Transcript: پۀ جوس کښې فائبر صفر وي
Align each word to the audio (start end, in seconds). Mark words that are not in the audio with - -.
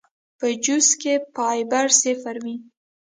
پۀ 0.39 0.47
جوس 0.63 0.87
کښې 1.01 1.13
فائبر 1.33 1.87
صفر 2.01 2.35
وي 2.43 2.55